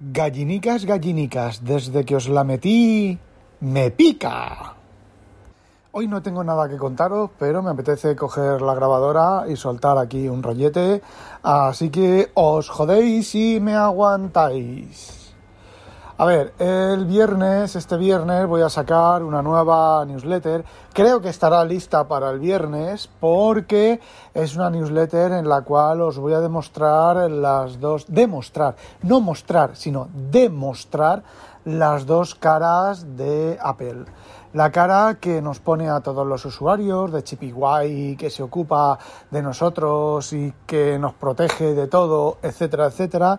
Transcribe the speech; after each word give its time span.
Gallinicas, 0.00 0.84
gallinicas, 0.84 1.64
desde 1.64 2.04
que 2.04 2.14
os 2.14 2.28
la 2.28 2.44
metí, 2.44 3.18
me 3.58 3.90
pica. 3.90 4.76
Hoy 5.90 6.06
no 6.06 6.22
tengo 6.22 6.44
nada 6.44 6.68
que 6.68 6.76
contaros, 6.76 7.30
pero 7.36 7.64
me 7.64 7.70
apetece 7.70 8.14
coger 8.14 8.62
la 8.62 8.76
grabadora 8.76 9.46
y 9.48 9.56
soltar 9.56 9.98
aquí 9.98 10.28
un 10.28 10.40
rollete, 10.40 11.02
así 11.42 11.90
que 11.90 12.30
os 12.34 12.68
jodéis 12.68 13.34
y 13.34 13.58
me 13.58 13.74
aguantáis. 13.74 15.27
A 16.20 16.24
ver, 16.24 16.52
el 16.58 17.04
viernes, 17.04 17.76
este 17.76 17.96
viernes 17.96 18.44
voy 18.48 18.62
a 18.62 18.68
sacar 18.68 19.22
una 19.22 19.40
nueva 19.40 20.04
newsletter. 20.04 20.64
Creo 20.92 21.20
que 21.20 21.28
estará 21.28 21.64
lista 21.64 22.08
para 22.08 22.28
el 22.30 22.40
viernes 22.40 23.08
porque 23.20 24.00
es 24.34 24.56
una 24.56 24.68
newsletter 24.68 25.30
en 25.30 25.48
la 25.48 25.60
cual 25.60 26.00
os 26.00 26.18
voy 26.18 26.32
a 26.32 26.40
demostrar 26.40 27.30
las 27.30 27.78
dos, 27.78 28.06
demostrar, 28.08 28.74
no 29.04 29.20
mostrar, 29.20 29.76
sino 29.76 30.08
demostrar 30.12 31.22
las 31.64 32.04
dos 32.04 32.34
caras 32.34 33.16
de 33.16 33.56
Apple. 33.62 34.06
La 34.54 34.72
cara 34.72 35.18
que 35.20 35.42
nos 35.42 35.60
pone 35.60 35.88
a 35.88 36.00
todos 36.00 36.26
los 36.26 36.44
usuarios 36.46 37.12
de 37.12 37.22
Chipiguay, 37.22 38.16
que 38.16 38.30
se 38.30 38.42
ocupa 38.42 38.98
de 39.30 39.42
nosotros 39.42 40.32
y 40.32 40.52
que 40.66 40.98
nos 40.98 41.12
protege 41.12 41.74
de 41.74 41.86
todo, 41.86 42.38
etcétera, 42.42 42.86
etcétera 42.86 43.38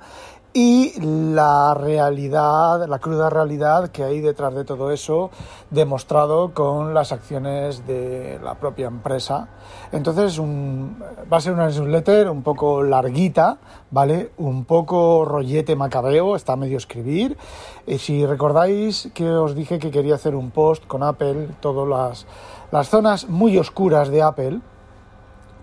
y 0.54 1.00
la 1.00 1.76
realidad, 1.76 2.88
la 2.88 3.00
cruda 3.00 3.30
realidad 3.30 3.90
que 3.90 4.04
hay 4.04 4.20
detrás 4.20 4.56
de 4.56 4.66
todo 4.66 4.92
eso, 4.92 5.30
demostrado 5.70 6.54
con 6.54 6.94
las 6.94 7.12
acciones 7.12 7.86
de 7.86 8.40
la 8.44 8.56
propia 8.56 8.88
empresa. 8.88 9.48
Entonces 9.92 10.40
va 10.40 11.38
a 11.38 11.42
ser 11.42 11.54
una 11.54 11.70
newsletter 11.70 12.30
un 12.30 12.42
poco 12.42 12.82
larguita, 12.82 13.60
¿vale? 13.92 14.32
Un 14.38 14.66
poco 14.66 15.24
rollete 15.24 15.76
macabeo, 15.76 16.36
está 16.36 16.56
medio 16.56 16.78
escribir. 16.78 17.38
Y 17.86 18.00
si 18.00 18.26
recordáis 18.26 19.12
que 19.14 19.30
os 19.30 19.54
dije 19.54 19.78
que 19.78 19.92
quería 19.92 20.16
hacer 20.16 20.34
un 20.34 20.50
post 20.50 20.88
con 20.88 21.04
Apple, 21.04 21.50
todas 21.60 21.88
las, 21.88 22.26
las 22.72 22.90
zonas 22.90 23.30
muy 23.30 23.56
oscuras 23.60 24.10
de 24.10 24.24
Apple, 24.24 24.62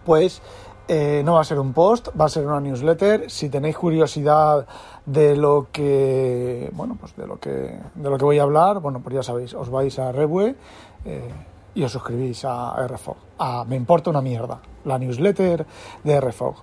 pues 0.04 0.40
eh, 0.88 1.22
no 1.24 1.34
va 1.34 1.40
a 1.40 1.44
ser 1.44 1.58
un 1.58 1.72
post, 1.72 2.08
va 2.18 2.26
a 2.26 2.28
ser 2.28 2.46
una 2.46 2.60
newsletter. 2.60 3.30
Si 3.30 3.48
tenéis 3.48 3.76
curiosidad 3.76 4.66
de 5.04 5.36
lo 5.36 5.68
que, 5.72 6.70
bueno, 6.72 6.96
pues 6.98 7.16
de 7.16 7.26
lo 7.26 7.38
que, 7.40 7.78
de 7.94 8.10
lo 8.10 8.16
que 8.16 8.24
voy 8.24 8.38
a 8.38 8.42
hablar, 8.42 8.80
bueno, 8.80 9.00
pues 9.00 9.14
ya 9.14 9.22
sabéis, 9.22 9.54
os 9.54 9.70
vais 9.70 9.98
a 9.98 10.12
Rebue 10.12 10.54
eh, 11.04 11.30
y 11.74 11.82
os 11.82 11.92
suscribís 11.92 12.44
a 12.44 12.86
RFOG, 12.86 13.16
a 13.38 13.64
Me 13.64 13.76
importa 13.76 14.10
una 14.10 14.22
mierda, 14.22 14.60
la 14.84 14.98
newsletter 14.98 15.66
de 16.04 16.20
RFOG. 16.20 16.56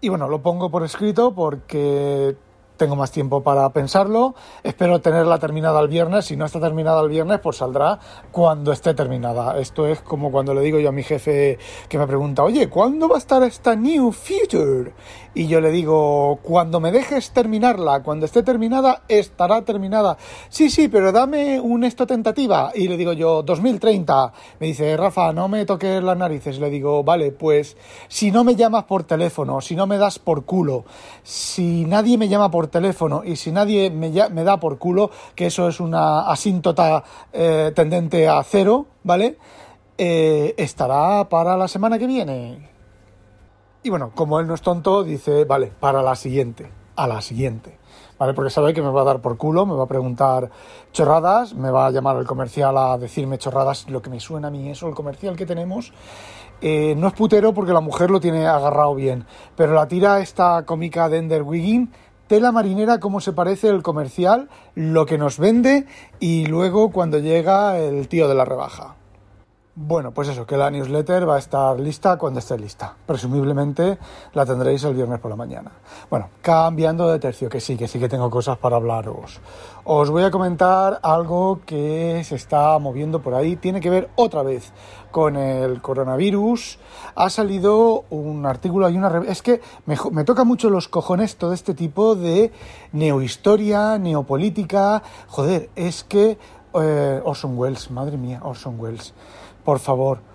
Y 0.00 0.08
bueno, 0.08 0.28
lo 0.28 0.42
pongo 0.42 0.70
por 0.70 0.84
escrito 0.84 1.34
porque 1.34 2.36
tengo 2.76 2.96
más 2.96 3.10
tiempo 3.10 3.42
para 3.42 3.68
pensarlo. 3.70 4.34
Espero 4.62 5.00
tenerla 5.00 5.38
terminada 5.38 5.80
el 5.80 5.88
viernes. 5.88 6.26
Si 6.26 6.36
no 6.36 6.44
está 6.44 6.60
terminada 6.60 7.00
el 7.02 7.08
viernes, 7.08 7.40
pues 7.40 7.56
saldrá 7.56 7.98
cuando 8.32 8.72
esté 8.72 8.94
terminada. 8.94 9.58
Esto 9.58 9.86
es 9.86 10.00
como 10.00 10.30
cuando 10.30 10.54
le 10.54 10.60
digo 10.60 10.78
yo 10.78 10.88
a 10.88 10.92
mi 10.92 11.02
jefe 11.02 11.58
que 11.88 11.98
me 11.98 12.06
pregunta, 12.06 12.42
oye, 12.42 12.68
¿cuándo 12.68 13.08
va 13.08 13.16
a 13.16 13.18
estar 13.18 13.42
esta 13.42 13.76
New 13.76 14.12
Future? 14.12 14.92
Y 15.36 15.48
yo 15.48 15.60
le 15.60 15.72
digo, 15.72 16.38
cuando 16.42 16.78
me 16.78 16.92
dejes 16.92 17.32
terminarla, 17.32 18.04
cuando 18.04 18.24
esté 18.24 18.44
terminada, 18.44 19.02
estará 19.08 19.62
terminada. 19.62 20.16
Sí, 20.48 20.70
sí, 20.70 20.86
pero 20.86 21.10
dame 21.10 21.58
un 21.58 21.82
esto 21.82 22.06
tentativa. 22.06 22.70
Y 22.72 22.86
le 22.86 22.96
digo 22.96 23.12
yo, 23.12 23.42
2030. 23.42 24.32
Me 24.60 24.68
dice, 24.68 24.96
Rafa, 24.96 25.32
no 25.32 25.48
me 25.48 25.66
toques 25.66 26.02
las 26.04 26.16
narices. 26.16 26.60
Le 26.60 26.70
digo, 26.70 27.02
vale, 27.02 27.32
pues 27.32 27.76
si 28.06 28.30
no 28.30 28.44
me 28.44 28.54
llamas 28.54 28.84
por 28.84 29.02
teléfono, 29.02 29.60
si 29.60 29.74
no 29.74 29.88
me 29.88 29.98
das 29.98 30.20
por 30.20 30.44
culo, 30.44 30.84
si 31.24 31.84
nadie 31.84 32.16
me 32.16 32.28
llama 32.28 32.50
por 32.50 32.63
teléfono 32.68 33.22
y 33.24 33.36
si 33.36 33.52
nadie 33.52 33.90
me, 33.90 34.10
me 34.30 34.44
da 34.44 34.58
por 34.58 34.78
culo, 34.78 35.10
que 35.34 35.46
eso 35.46 35.68
es 35.68 35.80
una 35.80 36.30
asíntota 36.30 37.02
eh, 37.32 37.72
tendente 37.74 38.28
a 38.28 38.42
cero, 38.42 38.86
¿vale? 39.02 39.38
Eh, 39.96 40.54
estará 40.56 41.28
para 41.28 41.56
la 41.56 41.68
semana 41.68 41.98
que 41.98 42.06
viene. 42.06 42.70
Y 43.82 43.90
bueno, 43.90 44.12
como 44.14 44.40
él 44.40 44.46
no 44.46 44.54
es 44.54 44.62
tonto, 44.62 45.04
dice, 45.04 45.44
vale, 45.44 45.70
para 45.78 46.02
la 46.02 46.16
siguiente, 46.16 46.70
a 46.96 47.06
la 47.06 47.20
siguiente. 47.20 47.78
¿Vale? 48.18 48.32
Porque 48.32 48.50
sabe 48.50 48.72
que 48.72 48.80
me 48.80 48.90
va 48.90 49.02
a 49.02 49.04
dar 49.04 49.20
por 49.20 49.36
culo, 49.36 49.66
me 49.66 49.74
va 49.74 49.84
a 49.84 49.88
preguntar 49.88 50.50
chorradas, 50.92 51.54
me 51.54 51.70
va 51.70 51.86
a 51.86 51.90
llamar 51.90 52.16
el 52.16 52.26
comercial 52.26 52.78
a 52.78 52.96
decirme 52.96 53.38
chorradas, 53.38 53.88
lo 53.90 54.00
que 54.00 54.08
me 54.08 54.20
suena 54.20 54.48
a 54.48 54.50
mí 54.50 54.70
eso, 54.70 54.88
el 54.88 54.94
comercial 54.94 55.36
que 55.36 55.46
tenemos. 55.46 55.92
Eh, 56.60 56.94
no 56.96 57.08
es 57.08 57.12
putero 57.12 57.52
porque 57.52 57.72
la 57.72 57.80
mujer 57.80 58.10
lo 58.10 58.20
tiene 58.20 58.46
agarrado 58.46 58.94
bien, 58.94 59.26
pero 59.56 59.74
la 59.74 59.86
tira 59.88 60.20
esta 60.20 60.64
cómica 60.64 61.08
de 61.08 61.18
Ender 61.18 61.42
Wiggin 61.42 61.92
tela 62.26 62.52
marinera 62.52 63.00
cómo 63.00 63.20
se 63.20 63.32
parece 63.32 63.68
el 63.68 63.82
comercial, 63.82 64.48
lo 64.74 65.06
que 65.06 65.18
nos 65.18 65.38
vende 65.38 65.86
y 66.20 66.46
luego 66.46 66.90
cuando 66.90 67.18
llega 67.18 67.78
el 67.78 68.08
tío 68.08 68.28
de 68.28 68.34
la 68.34 68.44
rebaja. 68.44 68.96
Bueno, 69.76 70.12
pues 70.12 70.28
eso, 70.28 70.46
que 70.46 70.56
la 70.56 70.70
newsletter 70.70 71.28
va 71.28 71.34
a 71.34 71.40
estar 71.40 71.80
lista 71.80 72.16
cuando 72.16 72.38
esté 72.38 72.56
lista. 72.56 72.94
Presumiblemente 73.06 73.98
la 74.32 74.46
tendréis 74.46 74.84
el 74.84 74.94
viernes 74.94 75.18
por 75.18 75.32
la 75.32 75.36
mañana. 75.36 75.72
Bueno, 76.08 76.28
cambiando 76.42 77.08
de 77.08 77.18
tercio, 77.18 77.48
que 77.48 77.58
sí, 77.58 77.76
que 77.76 77.88
sí 77.88 77.98
que 77.98 78.08
tengo 78.08 78.30
cosas 78.30 78.56
para 78.56 78.76
hablaros. 78.76 79.40
Os 79.82 80.10
voy 80.10 80.22
a 80.22 80.30
comentar 80.30 81.00
algo 81.02 81.58
que 81.66 82.22
se 82.24 82.36
está 82.36 82.78
moviendo 82.78 83.20
por 83.20 83.34
ahí. 83.34 83.56
Tiene 83.56 83.80
que 83.80 83.90
ver 83.90 84.10
otra 84.14 84.44
vez 84.44 84.70
con 85.10 85.36
el 85.36 85.82
coronavirus. 85.82 86.78
Ha 87.16 87.28
salido 87.28 88.04
un 88.10 88.46
artículo, 88.46 88.86
hay 88.86 88.96
una... 88.96 89.24
Es 89.26 89.42
que 89.42 89.60
me, 89.86 89.96
me 90.12 90.22
toca 90.22 90.44
mucho 90.44 90.70
los 90.70 90.86
cojones 90.86 91.34
todo 91.34 91.52
este 91.52 91.74
tipo 91.74 92.14
de 92.14 92.52
neohistoria, 92.92 93.98
neopolítica. 93.98 95.02
Joder, 95.26 95.68
es 95.74 96.04
que... 96.04 96.38
Eh, 96.76 97.20
Orson 97.24 97.56
Welles, 97.56 97.88
madre 97.92 98.16
mía, 98.16 98.40
Orson 98.42 98.80
Welles 98.80 99.14
por 99.64 99.78
favor. 99.78 100.34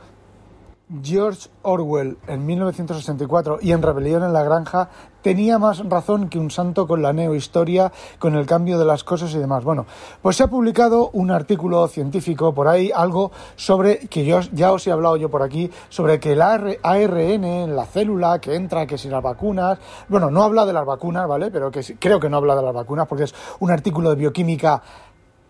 George 1.03 1.49
Orwell 1.61 2.17
en 2.27 2.47
1964 2.47 3.59
y 3.61 3.73
en 3.73 3.83
Rebelión 3.83 4.23
en 4.23 4.33
la 4.33 4.41
Granja 4.41 4.89
tenía 5.21 5.59
más 5.59 5.87
razón 5.87 6.29
que 6.29 6.39
un 6.39 6.49
santo 6.49 6.87
con 6.87 7.03
la 7.03 7.13
neohistoria, 7.13 7.91
con 8.17 8.35
el 8.35 8.47
cambio 8.47 8.79
de 8.79 8.85
las 8.85 9.03
cosas 9.03 9.31
y 9.35 9.37
demás. 9.37 9.63
Bueno, 9.63 9.85
pues 10.23 10.37
se 10.37 10.43
ha 10.43 10.47
publicado 10.47 11.11
un 11.13 11.29
artículo 11.29 11.87
científico 11.87 12.55
por 12.55 12.67
ahí, 12.67 12.91
algo 12.93 13.31
sobre, 13.55 14.07
que 14.07 14.25
yo 14.25 14.39
ya 14.51 14.71
os 14.71 14.87
he 14.87 14.91
hablado 14.91 15.15
yo 15.17 15.29
por 15.29 15.43
aquí, 15.43 15.69
sobre 15.89 16.19
que 16.19 16.31
el 16.31 16.41
ARN 16.41 17.43
en 17.43 17.75
la 17.75 17.85
célula 17.85 18.39
que 18.39 18.55
entra, 18.55 18.87
que 18.87 18.97
si 18.97 19.09
las 19.09 19.21
vacunas, 19.21 19.77
bueno, 20.07 20.31
no 20.31 20.41
habla 20.41 20.65
de 20.65 20.73
las 20.73 20.85
vacunas, 20.87 21.27
¿vale? 21.27 21.51
Pero 21.51 21.69
que 21.69 21.81
creo 21.99 22.19
que 22.19 22.29
no 22.29 22.37
habla 22.37 22.55
de 22.55 22.63
las 22.63 22.73
vacunas 22.73 23.05
porque 23.05 23.25
es 23.25 23.35
un 23.59 23.69
artículo 23.69 24.09
de 24.09 24.15
bioquímica 24.15 24.81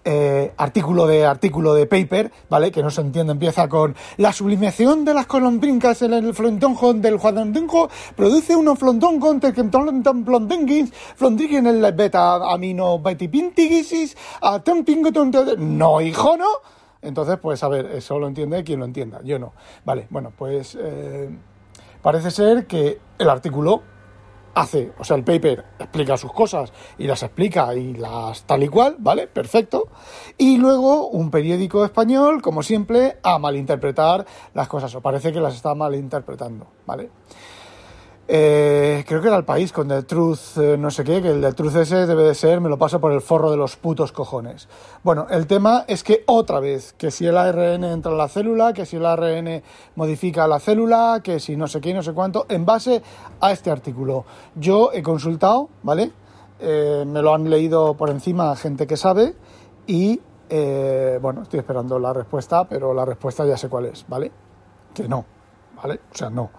eh, 0.06 0.54
artículo 0.56 1.08
de 1.08 1.26
artículo 1.26 1.74
de 1.74 1.86
paper, 1.86 2.32
¿vale? 2.50 2.72
Que 2.72 2.82
no 2.82 2.90
se 2.90 3.02
entiende, 3.02 3.34
empieza 3.34 3.68
con 3.68 3.96
la 4.18 4.32
sublimación 4.32 5.04
de 5.04 5.14
las 5.14 5.28
colombrincas 5.28 6.02
en 6.02 6.14
el 6.14 6.34
flontonjo 6.34 6.94
del 6.94 7.18
juadontonjo 7.18 7.90
produce 8.16 8.56
unos 8.56 8.80
flontón 8.80 9.20
con 9.20 9.42
flondingin 9.42 10.92
en 11.20 11.68
el 11.68 11.92
beta 11.92 12.36
amino 12.36 13.00
betipintigisis 13.00 14.16
a 14.42 14.62
no 15.58 16.02
hijo 16.02 16.38
no. 16.38 16.48
Entonces 17.02 17.38
pues 17.42 17.62
a 17.64 17.68
ver 17.68 17.88
eso 17.88 18.20
lo 18.20 18.28
entiende 18.28 18.64
quien 18.64 18.80
lo 18.80 18.86
entienda. 18.86 19.20
Yo 19.24 19.38
no. 19.38 19.54
Vale 19.84 20.08
bueno 20.10 20.32
pues 20.38 20.78
eh, 20.80 21.30
parece 22.02 22.32
ser 22.32 22.68
que 22.68 23.00
el 23.18 23.30
artículo 23.30 23.84
hace, 24.54 24.92
o 24.98 25.04
sea, 25.04 25.16
el 25.18 25.24
paper 25.24 25.66
explica 25.80 26.18
sus 26.18 26.32
cosas 26.34 26.72
y 26.98 27.06
las 27.06 27.24
explica 27.24 27.74
y 27.76 27.94
las 27.94 28.44
tal 28.44 28.64
y 28.64 28.68
cual, 28.68 28.96
¿vale? 29.00 29.28
Perfecto. 29.28 29.88
Y 30.38 30.58
luego 30.58 31.08
un 31.08 31.32
periódico 31.32 31.86
español, 31.86 32.42
como 32.42 32.64
siempre, 32.64 33.18
a 33.24 33.40
malinterpretar 33.40 34.26
las 34.54 34.68
cosas, 34.68 34.94
o 34.96 35.02
parece 35.02 35.32
que 35.32 35.40
las 35.40 35.56
está 35.56 35.76
malinterpretando, 35.76 36.68
¿vale? 36.86 37.10
Eh, 38.32 39.06
creo 39.08 39.22
que 39.22 39.28
era 39.28 39.38
el 39.38 39.44
país 39.44 39.74
con 39.74 39.88
The 39.88 40.04
Truth, 40.04 40.58
eh, 40.58 40.78
no 40.78 40.92
sé 40.92 41.04
qué, 41.04 41.20
que 41.20 41.30
el 41.30 41.42
The 41.42 41.54
Truth 41.54 41.78
ese 41.78 42.06
debe 42.06 42.22
de 42.22 42.36
ser, 42.36 42.62
me 42.62 42.70
lo 42.70 42.78
paso 42.78 43.02
por 43.02 43.12
el 43.12 43.22
forro 43.22 43.50
de 43.50 43.58
los 43.58 43.76
putos 43.76 44.12
cojones. 44.12 44.70
Bueno, 45.02 45.26
el 45.32 45.48
tema 45.48 45.84
es 45.88 46.04
que 46.04 46.26
otra 46.28 46.60
vez, 46.60 46.94
que 46.94 47.10
si 47.10 47.26
el 47.26 47.36
ARN 47.36 47.84
entra 47.84 48.12
en 48.12 48.20
la 48.20 48.28
célula, 48.28 48.72
que 48.72 48.86
si 48.86 48.98
el 48.98 49.08
ARN 49.08 49.64
modifica 49.96 50.48
la 50.48 50.60
célula, 50.60 51.22
que 51.24 51.40
si 51.40 51.56
no 51.56 51.68
sé 51.68 51.82
qué, 51.82 51.92
no 51.92 52.04
sé 52.04 52.14
cuánto, 52.14 52.46
en 52.50 52.68
base 52.68 53.02
a 53.42 53.52
este 53.52 53.72
artículo. 53.72 54.26
Yo 54.54 54.92
he 54.94 55.02
consultado, 55.02 55.70
¿vale? 55.82 56.12
Eh, 56.60 57.06
me 57.08 57.24
lo 57.24 57.34
han 57.34 57.50
leído 57.50 57.96
por 57.96 58.12
encima 58.12 58.56
gente 58.56 58.86
que 58.86 58.96
sabe 58.96 59.34
y, 59.88 60.22
bueno, 61.20 61.42
estoy 61.42 61.62
esperando 61.62 61.98
la 61.98 62.14
respuesta, 62.14 62.70
pero 62.70 62.94
la 62.94 63.06
respuesta 63.06 63.44
ya 63.44 63.58
sé 63.58 63.70
cuál 63.70 63.88
es, 63.88 64.06
¿vale? 64.08 64.32
Que 64.94 65.08
no, 65.10 65.26
¿vale? 65.82 66.00
O 66.14 66.16
sea, 66.16 66.30
no 66.30 66.52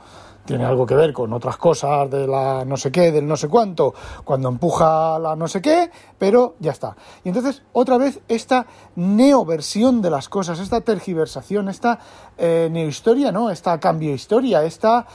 tiene 0.44 0.64
algo 0.64 0.86
que 0.86 0.94
ver 0.94 1.12
con 1.12 1.32
otras 1.32 1.56
cosas 1.56 2.10
de 2.10 2.26
la 2.26 2.64
no 2.64 2.76
sé 2.76 2.90
qué, 2.90 3.12
del 3.12 3.26
no 3.26 3.36
sé 3.36 3.48
cuánto, 3.48 3.94
cuando 4.24 4.48
empuja 4.48 5.18
la 5.18 5.36
no 5.36 5.46
sé 5.48 5.62
qué, 5.62 5.90
pero 6.18 6.56
ya 6.58 6.72
está. 6.72 6.96
Y 7.24 7.28
entonces, 7.28 7.62
otra 7.72 7.98
vez, 7.98 8.20
esta 8.28 8.66
neoversión 8.96 10.02
de 10.02 10.10
las 10.10 10.28
cosas, 10.28 10.58
esta 10.58 10.80
tergiversación, 10.80 11.68
esta 11.68 11.98
eh, 12.36 12.68
neohistoria, 12.70 13.32
¿no? 13.32 13.50
Esta 13.50 13.78
cambio 13.78 14.12
historia, 14.12 14.64
esta 14.64 15.06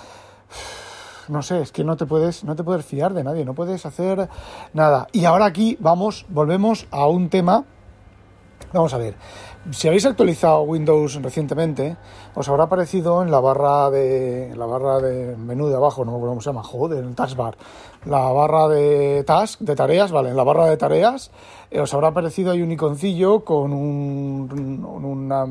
no 1.28 1.42
sé, 1.42 1.62
es 1.62 1.72
que 1.72 1.84
no 1.84 1.98
te 1.98 2.06
puedes, 2.06 2.44
no 2.44 2.56
te 2.56 2.64
puedes 2.64 2.86
fiar 2.86 3.14
de 3.14 3.24
nadie, 3.24 3.46
no 3.46 3.54
puedes 3.54 3.86
hacer 3.86 4.30
nada. 4.74 5.08
Y 5.12 5.26
ahora 5.26 5.46
aquí 5.46 5.78
vamos, 5.80 6.26
volvemos 6.30 6.88
a 6.92 7.08
un 7.08 7.30
tema. 7.30 7.66
Vamos 8.74 8.94
a 8.94 8.98
ver, 8.98 9.16
si 9.72 9.88
habéis 9.88 10.06
actualizado 10.06 10.62
Windows 10.62 11.22
recientemente, 11.22 11.98
os 12.36 12.48
habrá 12.48 12.66
aparecido 12.66 13.24
en 13.24 13.32
la 13.32 13.40
barra 13.40 13.90
de 13.90 14.54
la 14.56 14.66
barra 14.66 15.00
de 15.00 15.36
menú 15.36 15.68
de 15.68 15.76
abajo, 15.76 16.06
no 16.06 16.12
me 16.12 16.18
acuerdo 16.18 16.32
cómo 16.32 16.42
se 16.42 16.50
llama, 16.50 16.64
joder, 16.64 17.04
el 17.04 17.16
taskbar, 17.16 17.58
la 18.06 18.32
barra 18.32 18.68
de 18.68 19.24
task, 19.26 19.62
de 19.62 19.76
tareas, 19.76 20.12
vale, 20.12 20.30
en 20.30 20.38
la 20.38 20.44
barra 20.44 20.68
de 20.68 20.78
tareas 20.78 21.32
eh, 21.72 21.80
os 21.82 21.94
habrá 21.94 22.10
aparecido 22.10 22.52
ahí 22.52 22.62
un 22.62 22.72
iconcillo 22.72 23.44
con 23.44 23.74
un, 23.74 24.86
una, 25.04 25.46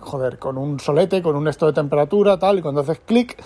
joder, 0.00 0.38
con 0.38 0.56
un 0.56 0.80
solete, 0.80 1.22
con 1.22 1.36
un 1.36 1.46
esto 1.46 1.66
de 1.66 1.72
temperatura, 1.72 2.38
tal, 2.38 2.58
y 2.58 2.62
cuando 2.62 2.80
haces 2.80 3.00
clic 3.04 3.36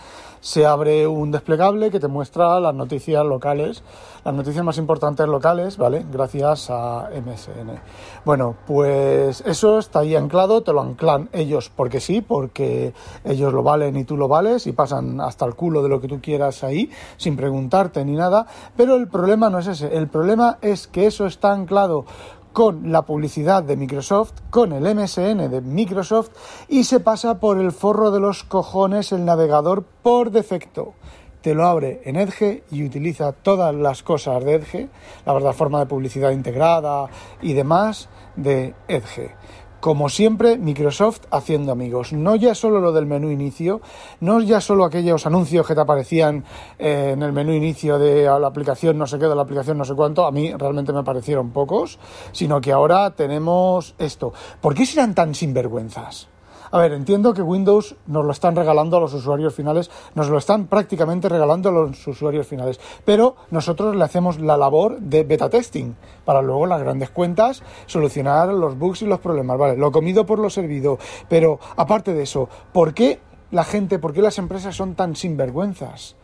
se 0.41 0.67
abre 0.67 1.07
un 1.07 1.31
desplegable 1.31 1.91
que 1.91 2.01
te 2.01 2.09
muestra 2.09 2.59
las 2.59 2.75
noticias 2.75 3.25
locales, 3.25 3.85
las 4.25 4.35
noticias 4.35 4.65
más 4.65 4.77
importantes 4.77 5.27
locales, 5.29 5.77
¿vale? 5.77 6.05
Gracias 6.11 6.69
a 6.69 7.11
MSN. 7.15 7.79
Bueno, 8.25 8.57
pues 8.67 9.41
eso 9.43 9.79
está 9.79 10.01
ahí 10.01 10.12
anclado, 10.17 10.63
te 10.63 10.73
lo 10.73 10.81
anclan 10.81 11.29
ellos 11.33 11.71
porque 11.75 12.01
sí, 12.01 12.21
porque 12.21 12.93
ellos 13.25 13.53
lo 13.53 13.63
valen 13.63 13.97
y 13.97 14.05
tú 14.05 14.17
lo 14.17 14.29
vales 14.29 14.67
y 14.67 14.73
pasan 14.73 15.21
hasta 15.21 15.45
el 15.45 15.55
culo 15.55 15.83
de 15.83 15.89
lo 15.89 16.01
que 16.01 16.09
tú 16.09 16.21
quieras 16.21 16.65
ahí, 16.65 16.91
sin 17.17 17.37
preguntarte 17.37 18.05
ni 18.05 18.13
nada, 18.13 18.47
pero 18.77 18.97
el 18.97 19.09
problema 19.09 19.51
no 19.51 19.59
es 19.59 19.67
ese, 19.67 19.97
el 19.97 20.09
problema 20.09 20.59
es 20.63 20.87
que 20.87 21.07
eso 21.07 21.27
está 21.27 21.53
anclado 21.53 22.05
con 22.53 22.93
la 22.93 23.03
publicidad 23.03 23.63
de 23.63 23.77
Microsoft, 23.77 24.33
con 24.51 24.73
el 24.73 24.83
MSN 24.95 25.51
de 25.51 25.61
Microsoft 25.63 26.31
y 26.69 26.85
se 26.85 27.01
pasa 27.01 27.41
por 27.41 27.59
el 27.59 27.73
forro 27.73 28.11
de 28.11 28.21
los 28.21 28.45
cojones 28.45 29.13
el 29.13 29.25
navegador 29.25 29.85
por 30.03 30.31
defecto. 30.31 30.95
Te 31.41 31.55
lo 31.55 31.67
abre 31.67 32.03
en 32.05 32.17
Edge 32.17 32.63
y 32.71 32.85
utiliza 32.85 33.33
todas 33.33 33.75
las 33.75 34.03
cosas 34.03 34.45
de 34.45 34.55
Edge, 34.55 34.89
la 35.27 35.35
plataforma 35.35 35.81
de 35.81 35.87
publicidad 35.87 36.31
integrada 36.31 37.09
y 37.41 37.55
demás 37.55 38.09
de 38.37 38.75
Edge 38.87 39.35
como 39.83 40.09
siempre, 40.09 40.59
Microsoft 40.59 41.23
haciendo 41.33 41.73
amigos. 41.73 42.13
No 42.13 42.37
ya 42.37 42.55
solo 42.55 42.79
lo 42.79 42.93
del 42.93 43.05
menú 43.05 43.33
inicio, 43.33 43.81
no 44.21 44.41
ya 44.41 44.61
solo 44.61 44.85
aquellos 44.85 45.27
anuncios 45.27 45.67
que 45.67 45.75
te 45.75 45.81
aparecían 45.81 46.45
eh, 46.79 47.11
en 47.15 47.23
el 47.25 47.33
menú 47.33 47.53
inicio 47.53 47.99
de 47.99 48.27
la 48.27 48.47
aplicación 48.47 48.97
no 48.97 49.09
sé 49.09 49.19
qué, 49.19 49.27
de 49.27 49.35
la 49.35 49.43
aplicación 49.43 49.77
no 49.77 49.85
sé 49.85 49.95
cuánto, 49.95 50.25
a 50.25 50.31
mí 50.31 50.55
realmente 50.55 50.93
me 50.93 51.03
parecieron 51.03 51.51
pocos, 51.51 51.99
sino 52.31 52.61
que 52.61 52.71
ahora 52.71 53.11
tenemos 53.11 53.97
esto. 53.99 54.33
¿Por 54.61 54.77
qué 54.77 54.87
serán 54.87 55.17
tan 55.17 55.35
sinvergüenzas? 55.35 56.32
A 56.73 56.79
ver, 56.79 56.93
entiendo 56.93 57.35
que 57.35 57.43
Windows 57.43 57.97
nos 58.07 58.25
lo 58.25 58.33
están 58.33 58.57
regalando 58.57 58.97
a 58.97 59.01
los 59.01 59.13
usuarios 59.13 59.55
finales, 59.55 59.91
nos 60.15 60.31
lo 60.31 60.39
están 60.39 60.69
prácticamente 60.69 61.29
regalando 61.29 61.69
a 61.69 61.73
los 61.73 62.07
usuarios 62.07 62.47
finales, 62.47 62.81
pero 63.05 63.37
nosotros 63.51 63.95
le 63.95 64.03
hacemos 64.03 64.41
la 64.41 64.57
labor 64.57 64.99
de 64.99 65.23
beta 65.25 65.51
testing 65.51 65.93
para 66.25 66.41
luego 66.41 66.65
las 66.67 66.81
grandes 66.81 67.11
cuentas 67.11 67.63
solucionar 67.85 68.49
los 68.49 68.79
bugs 68.79 69.03
y 69.03 69.07
los 69.07 69.21
problemas. 69.21 69.59
Vale, 69.59 69.77
lo 69.77 69.93
comido 69.93 70.25
por 70.25 70.39
lo 70.39 70.49
servido, 70.49 70.99
pero 71.29 71.61
aparte 71.77 72.15
de 72.15 72.23
eso, 72.23 72.49
¿por 72.73 72.95
qué 72.95 73.21
la 73.51 73.65
gente, 73.65 73.99
por 73.99 74.15
qué 74.15 74.23
las 74.23 74.39
empresas 74.39 74.75
son 74.75 74.95
tan 74.95 75.15
sinvergüenzas? 75.15 76.17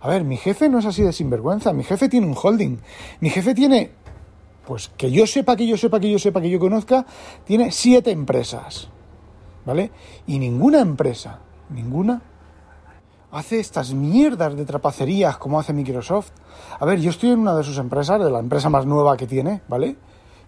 A 0.00 0.08
ver, 0.08 0.24
mi 0.24 0.36
jefe 0.36 0.68
no 0.68 0.80
es 0.80 0.86
así 0.86 1.04
de 1.04 1.12
sinvergüenza, 1.12 1.72
mi 1.72 1.84
jefe 1.84 2.08
tiene 2.08 2.26
un 2.26 2.34
holding, 2.34 2.78
mi 3.20 3.30
jefe 3.30 3.54
tiene, 3.54 3.92
pues 4.66 4.90
que 4.96 5.12
yo 5.12 5.28
sepa, 5.28 5.54
que 5.54 5.68
yo 5.68 5.76
sepa, 5.76 6.00
que 6.00 6.10
yo 6.10 6.18
sepa, 6.18 6.40
que 6.40 6.50
yo 6.50 6.58
conozca, 6.58 7.06
tiene 7.44 7.70
siete 7.70 8.10
empresas. 8.10 8.88
¿Vale? 9.64 9.90
Y 10.26 10.38
ninguna 10.38 10.80
empresa, 10.80 11.38
ninguna, 11.70 12.22
hace 13.32 13.58
estas 13.58 13.94
mierdas 13.94 14.54
de 14.54 14.64
trapacerías 14.64 15.38
como 15.38 15.58
hace 15.58 15.72
Microsoft. 15.72 16.30
A 16.78 16.84
ver, 16.84 17.00
yo 17.00 17.10
estoy 17.10 17.30
en 17.30 17.40
una 17.40 17.56
de 17.56 17.64
sus 17.64 17.78
empresas, 17.78 18.22
de 18.22 18.30
la 18.30 18.38
empresa 18.38 18.68
más 18.68 18.86
nueva 18.86 19.16
que 19.16 19.26
tiene, 19.26 19.62
¿vale? 19.68 19.96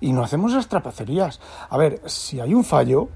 Y 0.01 0.13
no 0.13 0.23
hacemos 0.23 0.53
esas 0.53 0.69
trapacerías. 0.69 1.41
A 1.71 1.79
ver, 1.79 2.03
si 2.07 2.41
hay 2.41 2.53
un 2.53 2.63
fallo, 2.63 3.09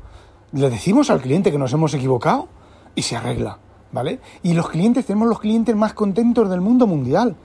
le 0.52 0.70
decimos 0.70 1.10
al 1.10 1.20
cliente 1.20 1.52
que 1.52 1.58
nos 1.58 1.72
hemos 1.74 1.92
equivocado 1.92 2.48
y 2.94 3.02
se 3.02 3.16
arregla, 3.16 3.58
¿vale? 3.92 4.20
Y 4.42 4.54
los 4.54 4.70
clientes, 4.70 5.04
tenemos 5.04 5.28
los 5.28 5.38
clientes 5.38 5.76
más 5.76 5.92
contentos 5.92 6.48
del 6.48 6.62
mundo 6.62 6.86
mundial. 6.86 7.36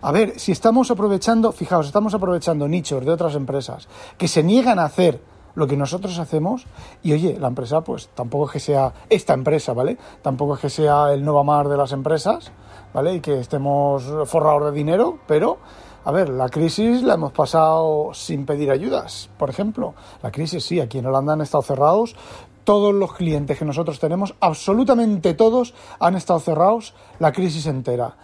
A 0.00 0.12
ver, 0.12 0.38
si 0.38 0.52
estamos 0.52 0.90
aprovechando, 0.90 1.52
fijaos, 1.52 1.86
estamos 1.86 2.14
aprovechando 2.14 2.66
nichos 2.66 3.04
de 3.04 3.10
otras 3.10 3.34
empresas 3.34 3.88
que 4.16 4.28
se 4.28 4.42
niegan 4.42 4.78
a 4.78 4.84
hacer 4.84 5.20
lo 5.58 5.66
que 5.66 5.76
nosotros 5.76 6.20
hacemos 6.20 6.66
y 7.02 7.12
oye, 7.12 7.36
la 7.40 7.48
empresa 7.48 7.80
pues 7.80 8.10
tampoco 8.14 8.46
es 8.46 8.52
que 8.52 8.60
sea 8.60 8.92
esta 9.10 9.34
empresa, 9.34 9.72
¿vale? 9.72 9.98
Tampoco 10.22 10.54
es 10.54 10.60
que 10.60 10.70
sea 10.70 11.12
el 11.12 11.24
Mar 11.24 11.66
de 11.66 11.76
las 11.76 11.90
empresas, 11.90 12.52
¿vale? 12.94 13.16
Y 13.16 13.20
que 13.20 13.40
estemos 13.40 14.04
forrados 14.26 14.66
de 14.66 14.78
dinero, 14.78 15.18
pero 15.26 15.58
a 16.04 16.12
ver, 16.12 16.28
la 16.28 16.48
crisis 16.48 17.02
la 17.02 17.14
hemos 17.14 17.32
pasado 17.32 18.10
sin 18.14 18.46
pedir 18.46 18.70
ayudas, 18.70 19.30
por 19.36 19.50
ejemplo. 19.50 19.94
La 20.22 20.30
crisis 20.30 20.64
sí, 20.64 20.78
aquí 20.78 20.98
en 20.98 21.06
Holanda 21.06 21.32
han 21.32 21.40
estado 21.40 21.62
cerrados. 21.62 22.14
Todos 22.62 22.94
los 22.94 23.12
clientes 23.14 23.58
que 23.58 23.64
nosotros 23.64 23.98
tenemos, 23.98 24.36
absolutamente 24.38 25.34
todos, 25.34 25.74
han 25.98 26.14
estado 26.14 26.38
cerrados 26.38 26.94
la 27.18 27.32
crisis 27.32 27.66
entera. 27.66 28.16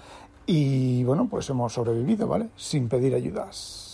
Y 0.47 1.03
bueno, 1.03 1.27
pues 1.29 1.51
hemos 1.51 1.73
sobrevivido, 1.73 2.29
¿vale? 2.29 2.51
Sin 2.55 2.89
pedir 2.89 3.13
ayudas. 3.13 3.94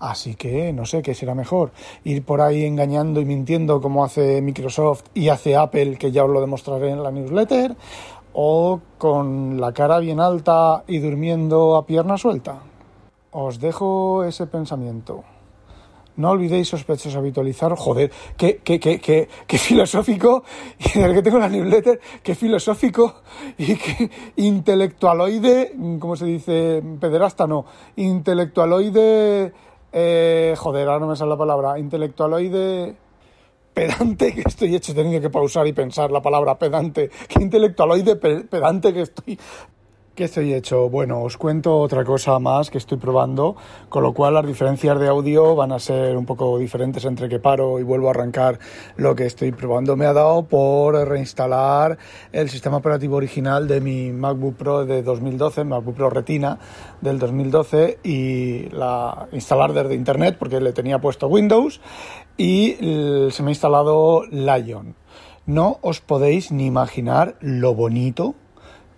Así 0.00 0.34
que 0.36 0.72
no 0.72 0.86
sé 0.86 1.02
qué 1.02 1.14
será 1.14 1.34
mejor, 1.34 1.72
ir 2.04 2.24
por 2.24 2.40
ahí 2.40 2.64
engañando 2.64 3.20
y 3.20 3.24
mintiendo 3.24 3.80
como 3.80 4.04
hace 4.04 4.40
Microsoft 4.40 5.04
y 5.14 5.28
hace 5.28 5.56
Apple, 5.56 5.96
que 5.96 6.12
ya 6.12 6.24
os 6.24 6.30
lo 6.30 6.40
demostraré 6.40 6.90
en 6.90 7.02
la 7.02 7.10
newsletter, 7.10 7.76
o 8.32 8.80
con 8.98 9.60
la 9.60 9.72
cara 9.72 9.98
bien 9.98 10.20
alta 10.20 10.84
y 10.86 10.98
durmiendo 10.98 11.76
a 11.76 11.84
pierna 11.84 12.16
suelta. 12.16 12.60
Os 13.32 13.58
dejo 13.58 14.22
ese 14.24 14.46
pensamiento. 14.46 15.24
No 16.18 16.30
olvidéis 16.30 16.68
sospechosos 16.68 17.14
habitualizar. 17.14 17.74
Joder, 17.76 18.10
qué, 18.36 18.60
qué, 18.64 18.80
qué, 18.80 19.00
qué, 19.00 19.28
qué 19.46 19.58
filosófico. 19.58 20.42
Y 20.94 20.98
el 21.00 21.14
que 21.14 21.22
tengo 21.22 21.38
la 21.38 21.48
newsletter, 21.48 22.00
qué 22.22 22.34
filosófico 22.34 23.22
y 23.56 23.76
qué 23.76 24.10
intelectualoide, 24.36 25.74
¿cómo 26.00 26.16
se 26.16 26.26
dice? 26.26 26.82
Pederasta, 27.00 27.46
no. 27.46 27.64
Intelectualoide 27.96 29.52
eh, 29.92 30.54
joder, 30.56 30.88
ahora 30.88 31.00
no 31.00 31.06
me 31.08 31.16
sale 31.16 31.30
la 31.30 31.36
palabra, 31.36 31.78
intelectualoide 31.78 32.96
pedante 33.78 34.34
que 34.34 34.42
estoy 34.44 34.74
hecho, 34.74 34.90
he 34.90 34.94
tenido 34.96 35.20
que 35.20 35.30
pausar 35.30 35.66
y 35.68 35.72
pensar 35.72 36.10
la 36.10 36.20
palabra 36.20 36.58
pedante, 36.58 37.10
que 37.28 37.42
intelectualoide 37.42 38.16
pedante 38.16 38.92
que 38.92 39.02
estoy 39.02 39.38
¿Qué 40.18 40.24
estoy 40.24 40.52
hecho? 40.52 40.90
Bueno, 40.90 41.22
os 41.22 41.36
cuento 41.36 41.78
otra 41.78 42.04
cosa 42.04 42.40
más 42.40 42.70
que 42.70 42.78
estoy 42.78 42.98
probando, 42.98 43.54
con 43.88 44.02
lo 44.02 44.12
cual 44.12 44.34
las 44.34 44.44
diferencias 44.44 44.98
de 44.98 45.06
audio 45.06 45.54
van 45.54 45.70
a 45.70 45.78
ser 45.78 46.16
un 46.16 46.26
poco 46.26 46.58
diferentes 46.58 47.04
entre 47.04 47.28
que 47.28 47.38
paro 47.38 47.78
y 47.78 47.84
vuelvo 47.84 48.08
a 48.08 48.10
arrancar 48.10 48.58
lo 48.96 49.14
que 49.14 49.26
estoy 49.26 49.52
probando. 49.52 49.94
Me 49.94 50.06
ha 50.06 50.12
dado 50.12 50.42
por 50.42 50.96
reinstalar 51.06 51.98
el 52.32 52.50
sistema 52.50 52.78
operativo 52.78 53.14
original 53.14 53.68
de 53.68 53.80
mi 53.80 54.10
MacBook 54.10 54.56
Pro 54.56 54.84
de 54.84 55.04
2012, 55.04 55.62
MacBook 55.62 55.94
Pro 55.94 56.10
Retina 56.10 56.58
del 57.00 57.20
2012 57.20 58.00
y 58.02 58.70
la 58.70 59.28
instalar 59.30 59.72
desde 59.72 59.94
internet 59.94 60.34
porque 60.36 60.60
le 60.60 60.72
tenía 60.72 61.00
puesto 61.00 61.28
Windows 61.28 61.80
y 62.36 62.74
se 63.30 63.40
me 63.44 63.50
ha 63.50 63.52
instalado 63.52 64.24
Lion. 64.32 64.96
No 65.46 65.78
os 65.80 66.00
podéis 66.00 66.50
ni 66.50 66.66
imaginar 66.66 67.36
lo 67.40 67.76
bonito 67.76 68.34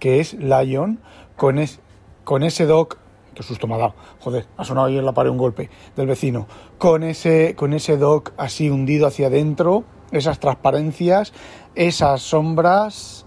que 0.00 0.18
es 0.18 0.34
Lion, 0.34 0.98
con, 1.36 1.60
con 2.24 2.42
ese 2.42 2.66
dock, 2.66 2.98
qué 3.34 3.44
susto 3.44 3.68
me 3.68 3.74
ha 3.74 3.78
dado, 3.78 3.94
joder, 4.18 4.46
ha 4.56 4.64
sonado 4.64 4.88
ahí 4.88 4.98
en 4.98 5.04
la 5.06 5.12
pared 5.12 5.30
un 5.30 5.38
golpe 5.38 5.70
del 5.94 6.08
vecino, 6.08 6.48
con 6.78 7.04
ese, 7.04 7.54
con 7.54 7.72
ese 7.72 7.96
dock 7.96 8.32
así 8.36 8.68
hundido 8.68 9.06
hacia 9.06 9.28
adentro, 9.28 9.84
esas 10.10 10.40
transparencias, 10.40 11.32
esas 11.76 12.22
sombras, 12.22 13.26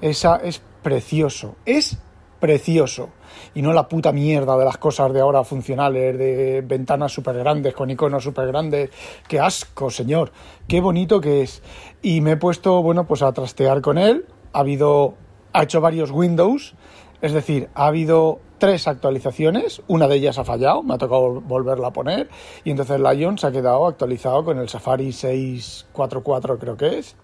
esa 0.00 0.36
es 0.36 0.60
precioso, 0.82 1.54
es 1.64 1.98
precioso. 2.44 3.08
Y 3.54 3.62
no 3.62 3.72
la 3.72 3.88
puta 3.88 4.12
mierda 4.12 4.56
de 4.58 4.64
las 4.66 4.76
cosas 4.76 5.12
de 5.12 5.20
ahora 5.20 5.44
funcionales, 5.44 6.18
de 6.18 6.60
ventanas 6.60 7.10
súper 7.10 7.38
grandes, 7.38 7.72
con 7.72 7.88
iconos 7.90 8.22
súper 8.22 8.48
grandes. 8.48 8.90
¡Qué 9.26 9.40
asco, 9.40 9.90
señor! 9.90 10.30
¡Qué 10.68 10.80
bonito 10.80 11.20
que 11.22 11.42
es! 11.42 11.62
Y 12.02 12.20
me 12.20 12.32
he 12.32 12.36
puesto, 12.36 12.82
bueno, 12.82 13.06
pues 13.06 13.22
a 13.22 13.32
trastear 13.32 13.80
con 13.80 13.96
él. 13.96 14.26
Ha 14.52 14.60
habido 14.60 15.14
ha 15.54 15.62
hecho 15.62 15.80
varios 15.80 16.10
Windows, 16.10 16.74
es 17.22 17.32
decir, 17.32 17.70
ha 17.74 17.86
habido 17.86 18.40
tres 18.58 18.88
actualizaciones, 18.88 19.82
una 19.86 20.08
de 20.08 20.16
ellas 20.16 20.38
ha 20.38 20.44
fallado, 20.44 20.82
me 20.82 20.94
ha 20.94 20.98
tocado 20.98 21.40
volverla 21.40 21.88
a 21.88 21.92
poner, 21.92 22.28
y 22.64 22.70
entonces 22.70 23.00
Lion 23.00 23.38
se 23.38 23.46
ha 23.46 23.52
quedado 23.52 23.86
actualizado 23.86 24.44
con 24.44 24.58
el 24.58 24.68
Safari 24.68 25.12
644 25.12 26.58
creo 26.58 26.76
que 26.76 26.98
es. 26.98 27.16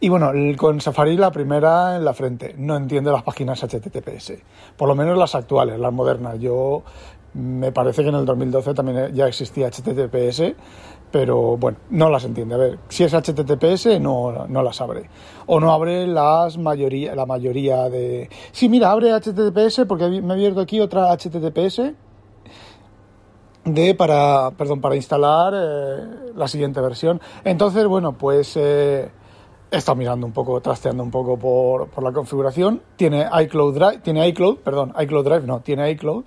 Y 0.00 0.08
bueno, 0.08 0.30
con 0.56 0.80
Safari 0.80 1.16
la 1.16 1.32
primera 1.32 1.96
en 1.96 2.04
la 2.04 2.14
frente, 2.14 2.54
no 2.56 2.76
entiende 2.76 3.10
las 3.10 3.24
páginas 3.24 3.62
HTTPS, 3.62 4.34
por 4.76 4.88
lo 4.88 4.94
menos 4.94 5.18
las 5.18 5.34
actuales, 5.34 5.78
las 5.78 5.92
modernas. 5.92 6.38
Yo 6.38 6.84
Me 7.34 7.72
parece 7.72 8.02
que 8.02 8.10
en 8.10 8.14
el 8.14 8.24
2012 8.24 8.74
también 8.74 9.12
ya 9.12 9.26
existía 9.26 9.68
HTTPS, 9.68 10.54
pero 11.10 11.56
bueno, 11.56 11.78
no 11.90 12.08
las 12.08 12.24
entiende. 12.24 12.54
A 12.54 12.58
ver, 12.58 12.78
si 12.88 13.02
es 13.02 13.12
HTTPS 13.12 14.00
no, 14.00 14.46
no 14.46 14.62
las 14.62 14.80
abre. 14.80 15.10
O 15.46 15.58
no 15.58 15.72
abre 15.72 16.06
las 16.06 16.56
mayoría, 16.58 17.14
la 17.14 17.26
mayoría 17.26 17.88
de... 17.88 18.28
Sí, 18.52 18.68
mira, 18.68 18.90
abre 18.92 19.12
HTTPS 19.12 19.84
porque 19.88 20.08
me 20.08 20.34
he 20.34 20.36
abierto 20.36 20.60
aquí 20.60 20.80
otra 20.80 21.12
HTTPS 21.16 21.92
de 23.64 23.94
para, 23.94 24.50
perdón, 24.52 24.80
para 24.80 24.94
instalar 24.94 25.54
eh, 25.56 26.32
la 26.36 26.46
siguiente 26.46 26.80
versión. 26.80 27.20
Entonces, 27.44 27.86
bueno, 27.86 28.12
pues... 28.12 28.56
Eh, 28.56 29.10
he 29.74 29.78
estado 29.78 29.96
mirando 29.96 30.26
un 30.26 30.32
poco, 30.32 30.60
trasteando 30.60 31.02
un 31.02 31.10
poco 31.10 31.38
por, 31.38 31.88
por, 31.88 32.04
la 32.04 32.12
configuración. 32.12 32.80
Tiene 32.96 33.28
iCloud 33.42 33.74
Drive, 33.74 33.98
tiene 33.98 34.28
iCloud, 34.28 34.58
perdón, 34.58 34.94
iCloud 34.98 35.24
Drive 35.24 35.46
no, 35.46 35.60
tiene 35.60 35.90
iCloud, 35.90 36.24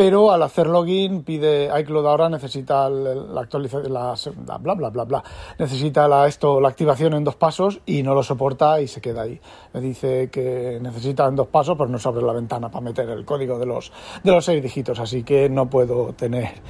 pero 0.00 0.30
al 0.30 0.42
hacer 0.42 0.66
login 0.66 1.24
pide 1.24 1.68
iCloud 1.80 2.06
ahora 2.06 2.28
necesita 2.30 2.88
la 2.88 3.40
actualización, 3.40 3.92
la, 3.92 4.16
bla 4.58 4.74
bla 4.74 4.88
bla 4.88 5.04
bla, 5.04 5.22
necesita 5.58 6.26
esto, 6.26 6.60
la 6.60 6.68
activación 6.68 7.12
en 7.14 7.22
dos 7.22 7.36
pasos 7.36 7.80
y 7.84 8.02
no 8.02 8.14
lo 8.14 8.22
soporta 8.22 8.80
y 8.80 8.88
se 8.88 9.00
queda 9.00 9.22
ahí. 9.22 9.38
Me 9.74 9.80
dice 9.80 10.30
que 10.30 10.78
necesita 10.80 11.26
en 11.26 11.36
dos 11.36 11.48
pasos, 11.48 11.76
pero 11.76 11.90
no 11.90 11.98
se 11.98 12.08
abre 12.08 12.22
la 12.22 12.32
ventana 12.32 12.70
para 12.70 12.80
meter 12.82 13.10
el 13.10 13.24
código 13.24 13.58
de 13.58 13.66
los 13.66 13.92
de 14.24 14.30
los 14.30 14.44
seis 14.44 14.62
dígitos, 14.62 14.98
así 14.98 15.22
que 15.22 15.50
no 15.50 15.68
puedo 15.68 16.14
tener 16.14 16.62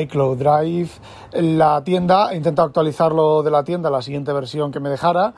iCloud 0.00 0.38
Drive. 0.38 0.90
La 1.32 1.84
tienda 1.84 2.32
he 2.32 2.36
intentado 2.36 2.68
actualizarlo 2.68 3.42
de 3.42 3.50
la 3.50 3.64
tienda 3.64 3.90
la 3.90 4.00
siguiente 4.00 4.32
versión 4.32 4.72
que 4.72 4.80
me 4.80 4.88
dejara 4.88 5.34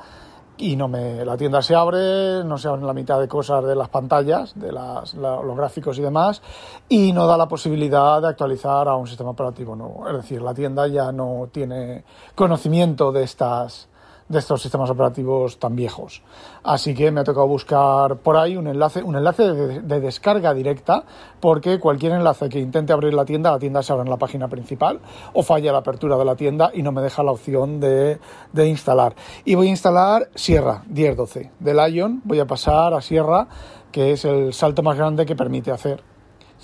y 0.57 0.77
no 0.77 0.89
me 0.89 1.25
la 1.25 1.37
tienda 1.37 1.63
se 1.63 1.75
abre, 1.75 2.45
no 2.45 2.59
se 2.59 2.69
abren 2.69 2.87
la 2.87 2.93
mitad 2.93 3.21
de 3.21 3.29
cosas 3.29 3.65
de 3.65 3.75
las 3.75 3.89
pantallas, 3.89 4.59
de 4.59 4.73
las, 4.73 5.15
los 5.15 5.57
gráficos 5.57 5.99
y 5.99 6.03
demás, 6.03 6.43
y 6.89 7.13
no 7.13 7.27
da 7.27 7.37
la 7.37 7.49
posibilidad 7.49 8.21
de 8.23 8.29
actualizar 8.29 8.89
a 8.89 8.95
un 8.95 9.07
sistema 9.07 9.31
operativo 9.31 9.75
nuevo. 9.75 10.09
Es 10.09 10.15
decir, 10.17 10.43
la 10.43 10.55
tienda 10.55 10.87
ya 10.87 11.11
no 11.13 11.49
tiene 11.53 12.05
conocimiento 12.35 13.11
de 13.13 13.25
estas 13.25 13.89
de 14.29 14.39
estos 14.39 14.63
sistemas 14.63 14.91
operativos 14.91 15.59
tan 15.59 15.77
viejos. 15.77 16.23
Así 16.63 16.95
que 16.95 17.11
me 17.11 17.21
ha 17.21 17.25
tocado 17.25 17.47
buscar 17.47 18.17
por 18.17 18.37
ahí 18.37 18.57
un 18.57 18.67
enlace, 18.67 19.03
un 19.03 19.17
enlace 19.17 19.53
de, 19.53 20.01
descarga 20.01 20.55
directa, 20.55 21.05
porque 21.41 21.79
cualquier 21.79 22.13
enlace 22.13 22.49
que 22.49 22.59
intente 22.59 22.93
abrir 22.93 23.15
la 23.15 23.25
tienda, 23.25 23.51
la 23.51 23.59
tienda 23.59 23.83
se 23.83 23.93
abre 23.93 24.05
en 24.05 24.11
la 24.11 24.17
página 24.17 24.49
principal 24.49 25.01
o 25.33 25.43
falla 25.43 25.73
la 25.73 25.79
apertura 25.79 26.17
de 26.17 26.25
la 26.25 26.37
tienda 26.37 26.71
y 26.73 26.83
no 26.83 26.93
me 26.93 27.03
deja 27.03 27.23
la 27.23 27.33
opción 27.33 27.81
de, 27.81 28.19
de 28.53 28.69
instalar. 28.69 29.15
Y 29.45 29.55
voy 29.55 29.69
a 29.69 29.71
instalar 29.71 30.29
Sierra 30.35 30.85
1012 30.89 31.53
de 31.59 31.75
Lion, 31.75 32.23
voy 32.25 32.41
a 32.41 32.47
pasar 32.47 32.95
a 32.95 33.01
Sierra, 33.01 33.47
que 33.93 34.13
es 34.13 34.25
el 34.25 34.53
salto 34.53 34.83
más 34.83 34.97
grande 34.97 35.27
que 35.27 35.37
permite 35.37 35.71
hacer 35.71 36.14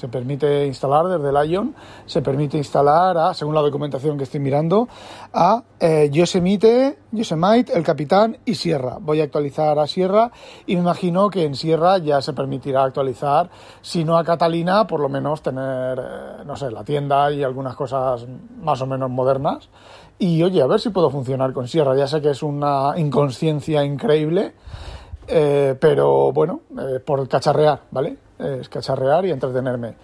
se 0.01 0.09
permite 0.09 0.67
instalar 0.67 1.09
desde 1.09 1.31
Lion, 1.31 1.75
se 2.07 2.23
permite 2.23 2.57
instalar 2.57 3.35
según 3.35 3.55
la 3.55 3.61
documentación 3.61 4.17
que 4.17 4.25
estoy 4.25 4.41
mirando, 4.41 4.89
a 5.35 5.63
eh, 5.79 6.09
Yosemite, 6.11 6.99
Yosemite, 7.13 7.77
el 7.77 7.83
Capitán 7.83 8.39
y 8.47 8.55
Sierra. 8.55 8.97
Voy 8.99 9.21
a 9.21 9.25
actualizar 9.25 9.79
a 9.79 9.87
Sierra 9.87 10.31
y 10.67 10.77
me 10.77 10.81
imagino 10.81 11.29
que 11.29 11.45
en 11.45 11.55
Sierra 11.55 11.99
ya 11.99 12.23
se 12.23 12.33
permitirá 12.33 12.83
actualizar, 12.83 13.51
si 13.83 14.03
no 14.03 14.17
a 14.17 14.25
Catalina, 14.25 14.87
por 14.87 15.01
lo 15.01 15.11
menos 15.11 15.43
tener, 15.43 15.99
eh, 15.99 16.45
no 16.47 16.57
sé, 16.57 16.71
la 16.71 16.83
tienda 16.83 17.31
y 17.31 17.43
algunas 17.43 17.77
cosas 17.77 18.27
más 18.63 18.81
o 18.81 18.87
menos 18.87 19.11
modernas. 19.11 19.69
Y 20.19 20.43
oye, 20.43 20.63
a 20.63 20.67
ver 20.67 20.81
si 20.81 20.89
puedo 20.89 21.11
funcionar 21.11 21.53
con 21.53 21.69
Sierra. 21.69 21.95
Ya 21.95 22.07
sé 22.07 22.23
que 22.23 22.31
es 22.31 22.43
una 22.43 22.95
inconsciencia 22.97 23.85
increíble, 23.85 24.55
eh, 25.29 25.77
pero 25.79 26.33
bueno, 26.33 26.63
eh, 26.79 27.01
por 27.01 27.29
cacharrear, 27.29 27.83
¿vale? 27.91 28.30
Es 28.41 28.69
cacharrear 28.69 29.27
y 29.27 29.31
entretenerme. 29.31 29.95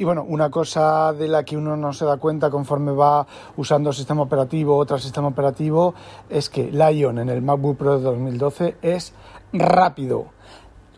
Y 0.00 0.04
bueno, 0.04 0.24
una 0.28 0.48
cosa 0.48 1.12
de 1.12 1.26
la 1.26 1.44
que 1.44 1.56
uno 1.56 1.76
no 1.76 1.92
se 1.92 2.04
da 2.04 2.18
cuenta 2.18 2.50
conforme 2.50 2.92
va 2.92 3.26
usando 3.56 3.92
sistema 3.92 4.22
operativo 4.22 4.76
otro 4.76 4.96
sistema 4.96 5.26
operativo 5.26 5.92
es 6.30 6.48
que 6.48 6.70
Lion 6.70 7.18
en 7.18 7.28
el 7.28 7.42
MacBook 7.42 7.76
Pro 7.76 7.98
de 7.98 8.04
2012 8.04 8.76
es 8.80 9.12
rápido. 9.52 10.26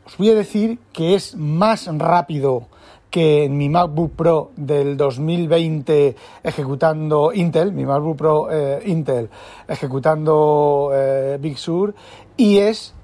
Os 0.05 0.19
voy 0.19 0.29
a 0.29 0.35
decir 0.35 0.81
que 0.93 1.15
es 1.15 1.35
más 1.35 1.87
rápido 1.87 2.67
que 3.09 3.45
en 3.45 3.57
mi 3.57 3.71
MacBook 3.71 4.13
Pro 4.13 4.51
del 4.57 4.99
2020 4.99 6.17
ejecutando 6.43 7.33
Intel, 7.33 7.73
mi 7.73 7.87
MacBook 7.87 8.19
Pro 8.19 8.49
eh, 8.51 8.83
Intel 8.85 9.31
ejecutando 9.67 10.91
eh, 10.93 11.39
Big 11.41 11.57
Sur 11.57 11.95
y 12.37 12.59
es 12.59 12.95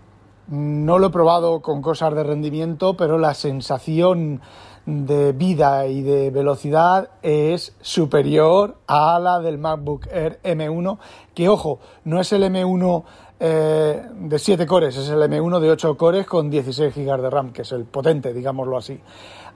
no 0.49 0.99
lo 0.99 1.09
he 1.09 1.11
probado 1.11 1.61
con 1.61 1.83
cosas 1.83 2.15
de 2.15 2.23
rendimiento, 2.23 2.97
pero 2.97 3.19
la 3.19 3.35
sensación 3.35 4.41
de 4.87 5.33
vida 5.33 5.87
y 5.88 6.03
de 6.03 6.31
velocidad 6.31 7.11
es 7.23 7.75
superior 7.81 8.76
a 8.87 9.19
la 9.19 9.41
del 9.41 9.59
MacBook 9.59 10.07
Air 10.12 10.38
M1, 10.45 10.99
que 11.35 11.49
ojo, 11.49 11.81
no 12.05 12.21
es 12.21 12.33
el 12.33 12.45
M1 12.45 13.05
eh, 13.41 14.03
de 14.15 14.38
7 14.38 14.65
cores, 14.67 14.97
es 14.97 15.09
el 15.09 15.19
M1 15.19 15.59
de 15.59 15.71
8 15.71 15.97
cores 15.97 16.26
con 16.26 16.49
16 16.49 16.95
GB 16.95 17.21
de 17.21 17.31
RAM, 17.31 17.53
que 17.53 17.62
es 17.62 17.73
el 17.73 17.85
potente, 17.85 18.33
digámoslo 18.33 18.79
así. 18.79 19.00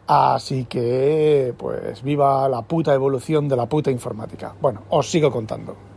Así 0.08 0.64
que, 0.64 1.54
pues, 1.56 2.02
viva 2.02 2.48
la 2.48 2.62
puta 2.62 2.92
evolución 2.92 3.48
de 3.48 3.56
la 3.56 3.66
puta 3.66 3.92
informática. 3.92 4.56
Bueno, 4.60 4.82
os 4.88 5.08
sigo 5.08 5.30
contando. 5.30 5.89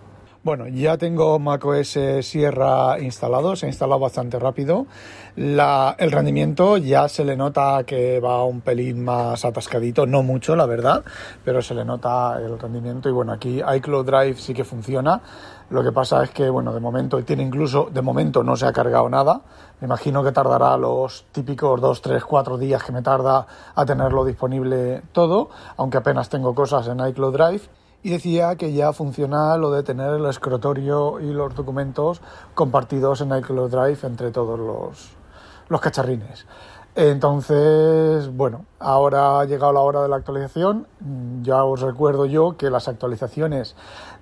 Bueno, 0.43 0.67
ya 0.67 0.97
tengo 0.97 1.39
macOS 1.39 1.97
Sierra 2.21 2.99
instalado, 2.99 3.55
se 3.55 3.65
ha 3.65 3.69
instalado 3.69 4.01
bastante 4.01 4.37
rápido. 4.39 4.87
el 5.37 6.11
rendimiento 6.11 6.75
ya 6.75 7.07
se 7.07 7.23
le 7.23 7.37
nota 7.37 7.85
que 7.85 8.19
va 8.19 8.43
un 8.43 8.59
pelín 8.59 9.05
más 9.05 9.45
atascadito, 9.45 10.05
no 10.05 10.21
mucho, 10.21 10.57
la 10.57 10.65
verdad, 10.65 11.05
pero 11.45 11.61
se 11.61 11.73
le 11.73 11.85
nota 11.85 12.37
el 12.41 12.59
rendimiento. 12.59 13.07
Y 13.07 13.13
bueno, 13.13 13.31
aquí 13.31 13.61
iCloud 13.61 14.05
Drive 14.05 14.35
sí 14.35 14.53
que 14.53 14.65
funciona. 14.65 15.21
Lo 15.69 15.81
que 15.81 15.93
pasa 15.93 16.21
es 16.25 16.31
que, 16.31 16.49
bueno, 16.49 16.73
de 16.73 16.81
momento 16.81 17.23
tiene 17.23 17.43
incluso, 17.43 17.87
de 17.89 18.01
momento 18.01 18.43
no 18.43 18.57
se 18.57 18.65
ha 18.65 18.73
cargado 18.73 19.07
nada. 19.07 19.39
Me 19.79 19.85
imagino 19.85 20.25
que 20.25 20.33
tardará 20.33 20.75
los 20.75 21.23
típicos 21.31 21.79
2, 21.79 22.01
3, 22.01 22.25
4 22.25 22.57
días 22.57 22.83
que 22.83 22.91
me 22.91 23.01
tarda 23.01 23.47
a 23.73 23.85
tenerlo 23.85 24.25
disponible 24.25 25.03
todo, 25.13 25.51
aunque 25.77 25.99
apenas 25.99 26.27
tengo 26.27 26.53
cosas 26.53 26.89
en 26.89 26.99
iCloud 26.99 27.31
Drive 27.31 27.61
y 28.03 28.09
decía 28.09 28.55
que 28.57 28.73
ya 28.73 28.91
funciona 28.93 29.57
lo 29.57 29.71
de 29.71 29.81
tener 29.81 30.11
el 30.13 30.25
escritorio 30.25 31.19
y 31.19 31.31
los 31.31 31.55
documentos 31.55 32.21
compartidos 32.53 33.21
en 33.21 33.35
iCloud 33.35 33.71
Drive 33.71 33.99
entre 34.03 34.31
todos 34.31 34.59
los, 34.59 35.11
los 35.69 35.81
cacharrines. 35.81 36.45
Entonces, 36.95 38.29
bueno, 38.35 38.65
ahora 38.77 39.39
ha 39.39 39.45
llegado 39.45 39.73
la 39.73 39.79
hora 39.79 40.03
de 40.03 40.09
la 40.09 40.17
actualización. 40.17 40.85
Ya 41.41 41.63
os 41.63 41.81
recuerdo 41.81 42.27
yo 42.27 42.55
que 42.55 42.69
las 42.69 42.87
actualizaciones 42.87 43.75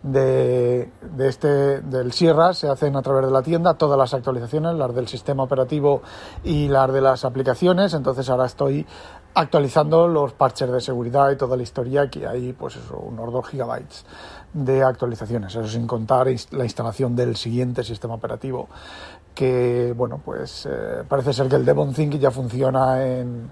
de, 0.04 0.90
de, 1.02 1.28
este, 1.28 1.82
del 1.82 2.14
Sierra 2.14 2.54
se 2.54 2.70
hacen 2.70 2.96
a 2.96 3.02
través 3.02 3.26
de 3.26 3.32
la 3.32 3.42
tienda, 3.42 3.74
todas 3.74 3.98
las 3.98 4.14
actualizaciones, 4.14 4.76
las 4.76 4.96
del 4.96 5.10
sistema 5.10 5.44
operativo 5.44 6.02
y 6.46 6.70
las 6.70 6.94
de 6.94 7.02
las 7.02 7.26
aplicaciones. 7.26 7.94
Entonces 7.94 8.30
ahora 8.30 8.46
estoy 8.46 8.88
actualizando 9.34 10.08
los 10.08 10.34
parches 10.34 10.72
de 10.72 10.82
seguridad 10.82 11.32
y 11.32 11.38
toda 11.38 11.56
la 11.58 11.64
historia, 11.64 12.10
que 12.10 12.28
hay 12.28 12.54
pues 12.54 12.76
eso, 12.76 12.98
unos 12.98 13.32
2 13.32 13.48
gigabytes 13.48 14.06
de 14.54 14.84
actualizaciones, 14.84 15.56
eso 15.56 15.68
sin 15.68 15.88
contar 15.88 16.28
la 16.52 16.64
instalación 16.64 17.16
del 17.16 17.36
siguiente 17.36 17.84
sistema 17.84 18.16
operativo 18.16 18.68
que 19.34 19.94
bueno, 19.96 20.22
pues 20.24 20.68
eh, 20.70 21.04
parece 21.08 21.34
ser 21.34 21.48
que 21.48 21.56
el 21.56 21.66
Devon 21.66 21.94
Think 21.94 22.16
ya 22.20 22.32
funciona 22.32 23.04
en, 23.04 23.50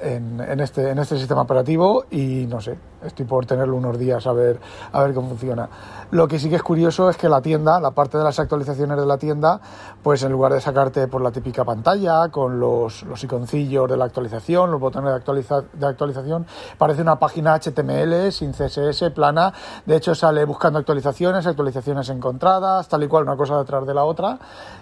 en, 0.00 0.40
en, 0.40 0.60
este, 0.60 0.90
en 0.90 0.98
este 0.98 1.16
sistema 1.16 1.42
operativo 1.42 2.06
y 2.10 2.46
no 2.46 2.60
sé, 2.60 2.76
estoy 3.06 3.24
por 3.24 3.46
tenerlo 3.46 3.76
unos 3.76 3.98
días 3.98 4.26
a 4.26 4.32
ver, 4.32 4.60
a 4.92 5.02
ver 5.02 5.14
cómo 5.14 5.28
funciona. 5.28 5.68
Lo 6.10 6.28
que 6.28 6.38
sí 6.38 6.48
que 6.48 6.56
es 6.56 6.62
curioso 6.62 7.10
es 7.10 7.16
que 7.16 7.28
la 7.28 7.40
tienda, 7.40 7.80
la 7.80 7.90
parte 7.90 8.18
de 8.18 8.24
las 8.24 8.38
actualizaciones 8.38 8.96
de 8.96 9.06
la 9.06 9.18
tienda, 9.18 9.60
pues 10.02 10.22
en 10.22 10.32
lugar 10.32 10.52
de 10.52 10.60
sacarte 10.60 11.08
por 11.08 11.20
la 11.20 11.30
típica 11.30 11.64
pantalla 11.64 12.28
con 12.28 12.60
los, 12.60 13.02
los 13.02 13.22
iconcillos 13.24 13.88
de 13.90 13.96
la 13.96 14.04
actualización, 14.04 14.70
los 14.70 14.80
botones 14.80 15.10
de, 15.10 15.16
actualiza, 15.16 15.62
de 15.72 15.86
actualización, 15.86 16.46
parece 16.78 17.02
una 17.02 17.18
página 17.18 17.58
HTML 17.58 18.30
sin 18.32 18.52
CSS, 18.52 19.10
plana. 19.14 19.52
De 19.84 19.96
hecho, 19.96 20.14
sale 20.14 20.44
buscando 20.44 20.78
actualizaciones, 20.78 21.46
actualizaciones 21.46 22.08
encontradas, 22.08 22.88
tal 22.88 23.02
y 23.02 23.08
cual, 23.08 23.24
una 23.24 23.36
cosa 23.36 23.58
detrás 23.58 23.86
de 23.86 23.94
la 23.94 24.04
otra, 24.04 24.38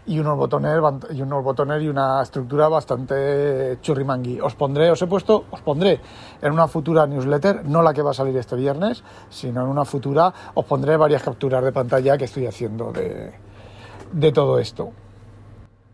y 0.06 0.18
unos 0.18 0.36
botones 0.36 0.80
y 1.10 1.22
unos 1.22 1.44
botones 1.44 1.82
y 1.82 1.88
una 1.88 2.22
estructura 2.22 2.68
bastante 2.68 3.78
churrimangui. 3.80 4.40
Os 4.40 4.54
pondré, 4.54 4.90
os 4.90 5.00
he 5.02 5.06
puesto, 5.06 5.44
os 5.50 5.60
pondré 5.60 6.00
en 6.40 6.52
una 6.52 6.68
futura 6.68 7.06
newsletter, 7.06 7.64
no 7.64 7.82
la 7.82 7.92
que 7.92 8.02
va 8.02 8.13
salir 8.14 8.36
este 8.36 8.56
viernes, 8.56 9.04
sino 9.28 9.62
en 9.62 9.68
una 9.68 9.84
futura 9.84 10.32
os 10.54 10.64
pondré 10.64 10.96
varias 10.96 11.22
capturas 11.22 11.62
de 11.62 11.72
pantalla 11.72 12.16
que 12.16 12.24
estoy 12.24 12.46
haciendo 12.46 12.92
de, 12.92 13.32
de 14.12 14.32
todo 14.32 14.58
esto. 14.58 14.92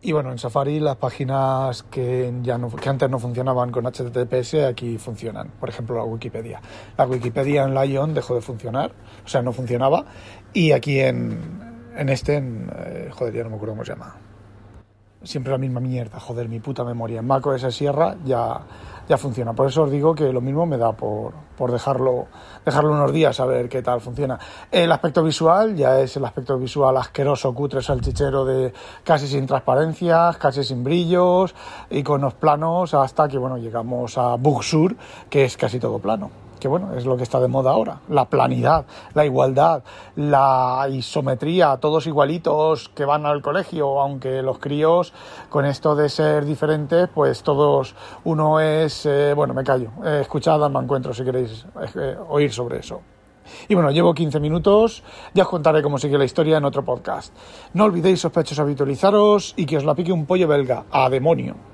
Y 0.02 0.12
bueno, 0.12 0.32
en 0.32 0.38
Safari 0.38 0.80
las 0.80 0.96
páginas 0.96 1.82
que, 1.82 2.32
ya 2.42 2.58
que 2.80 2.88
antes 2.88 3.10
no 3.10 3.18
funcionaban 3.18 3.70
con 3.70 3.84
HTTPS 3.84 4.54
aquí 4.66 4.96
funcionan. 4.96 5.50
Por 5.60 5.68
ejemplo, 5.68 5.96
la 5.96 6.04
Wikipedia. 6.04 6.62
La 6.96 7.06
Wikipedia 7.06 7.64
en 7.64 7.74
Lion 7.74 8.14
dejó 8.14 8.34
de 8.34 8.40
funcionar, 8.40 8.92
o 9.24 9.28
sea, 9.28 9.42
no 9.42 9.52
funcionaba. 9.52 10.06
Y 10.54 10.72
aquí 10.72 11.00
en, 11.00 11.38
en 11.94 12.08
este, 12.08 12.36
en, 12.36 12.70
eh, 12.74 13.10
joder, 13.12 13.34
ya 13.34 13.42
no 13.44 13.50
me 13.50 13.56
acuerdo 13.56 13.74
cómo 13.74 13.84
se 13.84 13.92
llama. 13.92 14.16
Siempre 15.22 15.52
la 15.52 15.58
misma 15.58 15.80
mierda, 15.80 16.18
joder, 16.18 16.48
mi 16.48 16.60
puta 16.60 16.84
memoria. 16.84 17.20
En 17.20 17.26
Mac 17.26 17.46
OS 17.46 17.74
Sierra 17.74 18.16
ya, 18.24 18.60
ya 19.08 19.18
funciona. 19.18 19.52
Por 19.52 19.66
eso 19.68 19.82
os 19.82 19.90
digo 19.90 20.14
que 20.14 20.32
lo 20.32 20.40
mismo 20.40 20.66
me 20.66 20.78
da 20.78 20.92
por, 20.92 21.32
por 21.56 21.72
dejarlo, 21.72 22.26
dejarlo 22.64 22.92
unos 22.92 23.12
días 23.12 23.38
a 23.40 23.44
ver 23.44 23.68
qué 23.68 23.82
tal 23.82 24.00
funciona. 24.00 24.38
El 24.70 24.90
aspecto 24.92 25.22
visual 25.22 25.76
ya 25.76 26.00
es 26.00 26.16
el 26.16 26.24
aspecto 26.24 26.58
visual 26.58 26.96
asqueroso, 26.96 27.54
cutre, 27.54 27.82
salchichero 27.82 28.44
de 28.44 28.72
casi 29.04 29.26
sin 29.26 29.46
transparencias, 29.46 30.36
casi 30.38 30.64
sin 30.64 30.82
brillos, 30.82 31.54
iconos 31.90 32.34
planos, 32.34 32.94
hasta 32.94 33.28
que 33.28 33.38
bueno, 33.38 33.58
llegamos 33.58 34.16
a 34.16 34.36
Bugsur, 34.36 34.96
que 35.28 35.44
es 35.44 35.56
casi 35.56 35.78
todo 35.78 35.98
plano 35.98 36.49
que 36.60 36.68
bueno, 36.68 36.94
es 36.94 37.06
lo 37.06 37.16
que 37.16 37.24
está 37.24 37.40
de 37.40 37.48
moda 37.48 37.72
ahora, 37.72 38.00
la 38.08 38.26
planidad, 38.26 38.84
la 39.14 39.24
igualdad, 39.24 39.82
la 40.14 40.86
isometría, 40.90 41.78
todos 41.78 42.06
igualitos 42.06 42.88
que 42.90 43.04
van 43.04 43.26
al 43.26 43.42
colegio, 43.42 44.00
aunque 44.00 44.42
los 44.42 44.58
críos 44.58 45.12
con 45.48 45.64
esto 45.64 45.96
de 45.96 46.08
ser 46.08 46.44
diferentes, 46.44 47.08
pues 47.12 47.42
todos, 47.42 47.94
uno 48.24 48.60
es, 48.60 49.06
eh, 49.06 49.32
bueno, 49.34 49.54
me 49.54 49.64
callo, 49.64 49.90
eh, 50.04 50.18
escuchad 50.20 50.60
me 50.70 50.78
encuentro 50.78 51.14
si 51.14 51.24
queréis 51.24 51.66
eh, 51.96 52.16
oír 52.28 52.52
sobre 52.52 52.78
eso. 52.78 53.00
Y 53.68 53.74
bueno, 53.74 53.90
llevo 53.90 54.14
15 54.14 54.38
minutos, 54.38 55.02
ya 55.34 55.44
os 55.44 55.48
contaré 55.48 55.82
cómo 55.82 55.98
sigue 55.98 56.18
la 56.18 56.24
historia 56.24 56.58
en 56.58 56.64
otro 56.64 56.84
podcast. 56.84 57.34
No 57.72 57.84
olvidéis, 57.84 58.20
sospechosos, 58.20 58.60
habitualizaros 58.60 59.54
y 59.56 59.66
que 59.66 59.78
os 59.78 59.84
la 59.84 59.94
pique 59.94 60.12
un 60.12 60.26
pollo 60.26 60.46
belga, 60.46 60.84
a 60.90 61.08
demonio. 61.08 61.69